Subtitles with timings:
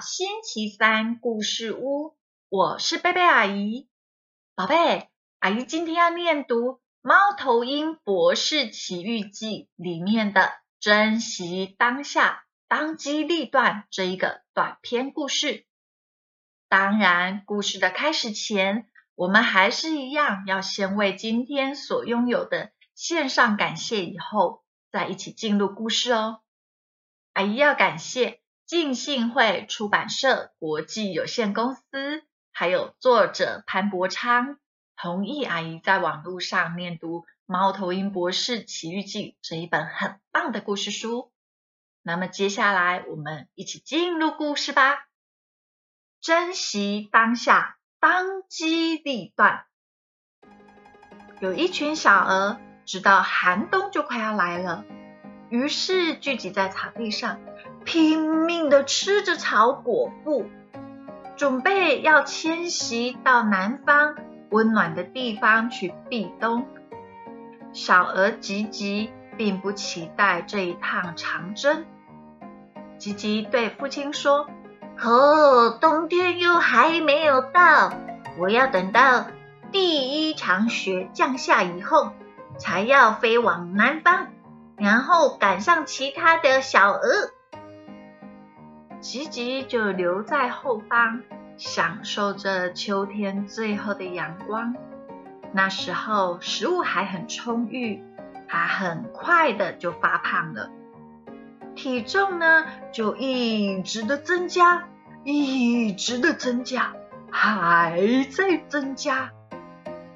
[0.00, 2.16] 星期三故事屋，
[2.48, 3.88] 我是贝贝阿姨。
[4.54, 5.08] 宝贝，
[5.40, 15.66] 阿姨今天要念读《猫头鹰博士奇遇记》里面的“珍惜当下，当机立断”这一个短篇故事。
[16.68, 24.62] 当然，故事的开始前，我们还是一样要先为今天所拥有的献上感谢，以后
[24.92, 26.40] 再一起进入故事哦。
[27.32, 28.40] 阿姨要感谢。
[28.68, 32.22] 浸信会出版社国际有限公司，
[32.52, 34.58] 还有作者潘伯昌
[34.94, 41.32] 同意阿姨在网络上念读《猫头鹰博士奇遇记》这一本很棒的故事书。
[42.02, 45.06] 那么接下来我们一起进入故事吧。
[46.20, 49.64] 珍惜当下，当机立断。
[51.40, 54.84] 有一群小鹅知道寒冬就快要来了，
[55.48, 57.40] 于是聚集在草地上。
[57.88, 60.44] 拼命的吃着草果布，
[61.38, 64.14] 准备要迁徙到南方
[64.50, 66.66] 温暖的地方去避冬。
[67.72, 71.86] 小鹅吉吉并不期待这一趟长征。
[72.98, 74.50] 吉吉对父亲说
[74.94, 77.94] ：“可冬天又还没有到，
[78.36, 79.28] 我要等到
[79.72, 82.10] 第一场雪降下以后，
[82.58, 84.26] 才要飞往南方，
[84.76, 87.00] 然后赶上其他的小鹅。”
[89.00, 91.22] 吉吉就留在后方，
[91.56, 94.74] 享受着秋天最后的阳光。
[95.52, 98.02] 那时候食物还很充裕，
[98.48, 100.70] 它很快的就发胖了，
[101.76, 104.88] 体重呢就一直的增加，
[105.24, 106.94] 一直的增加，
[107.30, 109.30] 还在增加。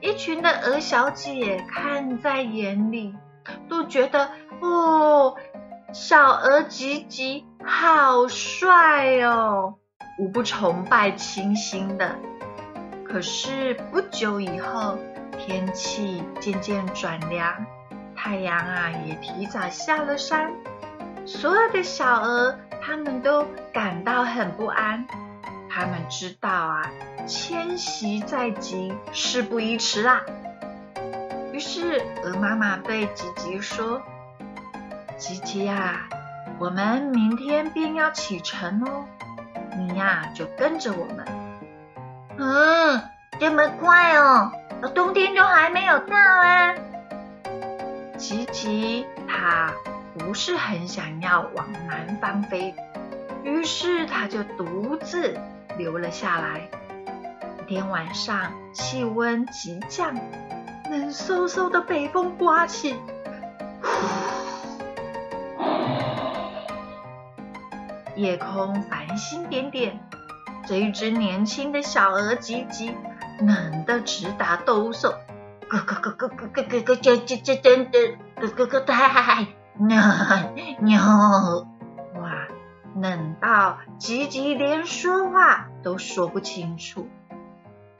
[0.00, 3.14] 一群的鹅小姐看在眼里，
[3.68, 5.36] 都觉得哦。
[5.94, 9.74] 小鹅吉吉好帅哦，
[10.18, 12.16] 无不崇拜清新的。
[13.04, 14.98] 可是不久以后，
[15.38, 17.66] 天气渐渐转凉，
[18.14, 20.50] 太阳啊也提早下了山。
[21.24, 25.06] 所有的小鹅，他们都感到很不安。
[25.70, 26.90] 他们知道啊，
[27.26, 30.22] 迁徙在即，事不宜迟啦。
[31.52, 34.02] 于是，鹅妈妈对吉吉说。
[35.16, 36.08] 吉吉呀，
[36.62, 39.04] 我们明天便要启程哦，
[39.76, 41.26] 你呀就跟着我们。
[42.38, 43.02] 嗯，
[43.40, 44.52] 这么快哦，
[44.94, 46.72] 冬天都还没有到啊。
[48.16, 49.72] 吉吉他
[50.16, 52.72] 不是很想要往南方飞，
[53.42, 55.36] 于是他就独自
[55.76, 56.68] 留了下来。
[57.60, 60.14] 一天晚上，气温急降，
[60.88, 62.94] 冷飕飕的北风刮起。
[68.16, 70.00] 夜空繁星点点，
[70.66, 72.94] 这一只年轻的小鹅吉吉
[73.40, 75.14] 冷得直打抖擞，
[75.68, 77.98] 咯咯咯咯咯咯咯咯，这这这真的
[78.40, 79.46] 咯咯咯太
[79.78, 80.98] 冷牛
[82.20, 82.48] 哇，
[82.94, 87.08] 冷到吉吉连说话都说不清楚。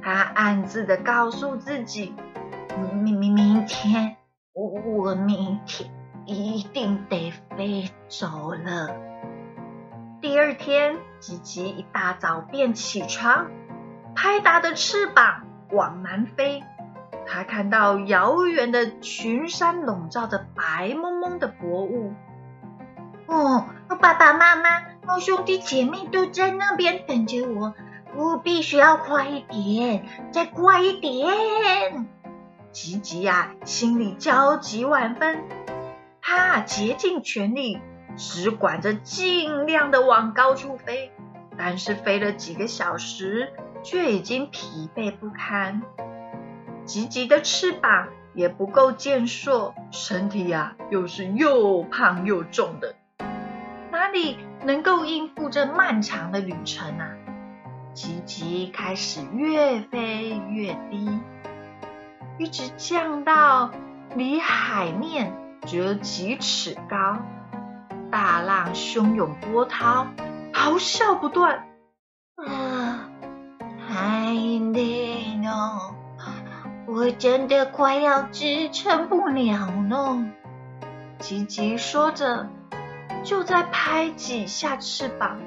[0.00, 2.14] 他暗自的告诉自己，
[2.94, 4.16] 明明明天
[4.54, 5.90] 我我明天
[6.24, 9.07] 一定得飞走了。
[10.20, 13.52] 第二天，吉吉一大早便起床，
[14.16, 16.64] 拍打着翅膀往南飞。
[17.24, 22.14] 他看到遥远的群山笼罩着白蒙蒙的薄雾。
[23.26, 23.66] 哦，
[24.00, 27.74] 爸爸妈妈、兄弟姐妹都在那边等着我，
[28.16, 32.08] 我必须要快一点，再快一点！
[32.72, 35.44] 吉吉呀，心里焦急万分，
[36.20, 37.80] 他竭尽全力。
[38.18, 41.12] 只管着尽量的往高处飞，
[41.56, 43.52] 但是飞了几个小时，
[43.84, 45.82] 却已经疲惫不堪。
[46.84, 52.96] 吉吉的翅膀也不够健硕，身体呀又是又胖又重的，
[53.92, 57.10] 哪里能够应付这漫长的旅程啊？
[57.94, 61.20] 吉吉开始越飞越低，
[62.38, 63.70] 一直降到
[64.16, 65.32] 离海面
[65.66, 67.18] 只有几尺高。
[68.10, 70.06] 大浪汹涌波涛，
[70.52, 71.66] 咆哮不断。
[72.36, 73.08] 啊，
[73.88, 74.32] 太
[74.72, 75.94] 累了，
[76.86, 80.24] 我真的快要支撑不了了。
[81.18, 82.48] 吉吉说着，
[83.24, 85.38] 就在拍几下翅膀，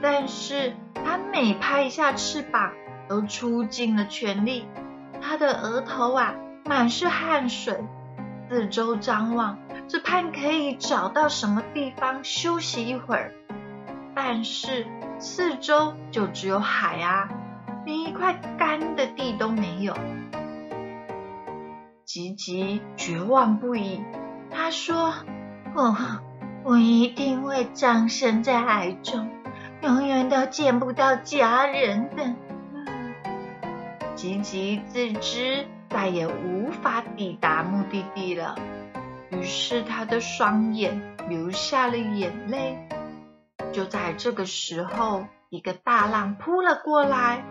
[0.00, 2.72] 但是他每拍一下翅膀，
[3.08, 4.66] 都出尽了全力。
[5.20, 6.34] 他的额头啊，
[6.64, 7.84] 满是汗水，
[8.48, 9.58] 四周张望。
[9.88, 13.32] 只盼可以找到什么地方休息一会儿。
[14.14, 14.86] 但是
[15.18, 17.28] 四周就只有海啊，
[17.84, 19.94] 连一块干的地都没有。
[22.04, 24.00] 吉吉绝望不已，
[24.50, 25.12] 他说
[25.74, 25.94] ：“我
[26.64, 29.28] 我一定会葬身在海中，
[29.82, 32.34] 永远都见不到家人的。”
[34.16, 38.56] 吉吉自知再也无法抵达目的地了，
[39.36, 42.88] 于是他的双眼流下了眼泪。
[43.74, 47.44] 就在这个时候，一个大浪扑了过来，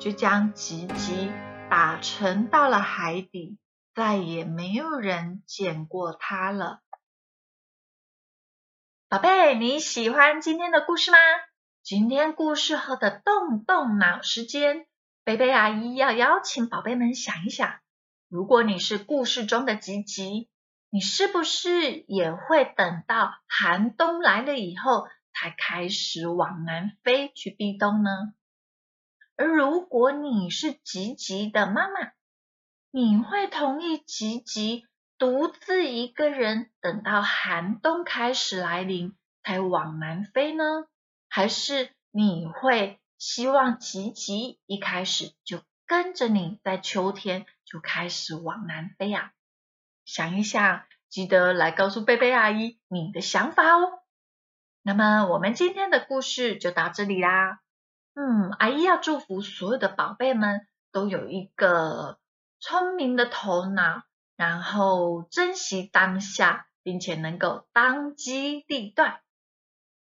[0.00, 1.30] 就将吉吉
[1.70, 3.56] 打沉到了海底，
[3.94, 6.80] 再也没有人见过他了。
[9.08, 11.18] 宝贝，你喜欢今天的故事吗？
[11.84, 14.86] 今天故事后的动动脑时间，
[15.22, 17.74] 贝贝阿姨要邀请宝贝们想一想：
[18.28, 20.48] 如果你是故事中的吉吉，
[20.94, 25.08] 你是不是也会等到寒冬来了以后？
[25.34, 28.10] 才开始往南飞去避冬呢。
[29.34, 32.12] 而如果你是吉吉的妈妈，
[32.90, 34.86] 你会同意吉吉
[35.16, 40.64] 独自一个人等到寒冬开始来临才往南飞呢？
[41.30, 49.32] 还是你会希望吉吉一开始就跟着你在秋天就开始往南飞呀？
[50.12, 54.00] 想一想，记得来告诉贝贝阿姨你的想法哦。
[54.82, 57.60] 那么我们今天的故事就到这里啦。
[58.14, 62.18] 嗯，阿姨要祝福所有的宝贝们都有一个
[62.60, 64.02] 聪明的头脑，
[64.36, 69.20] 然后珍惜当下，并且能够当机立断。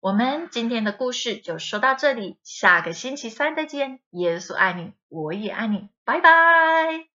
[0.00, 4.00] 我们今天的故事就说到这里，下个星期三再见。
[4.10, 7.11] 耶稣爱你，我也爱你，拜拜。